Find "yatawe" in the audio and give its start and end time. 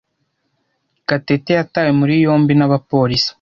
1.59-1.91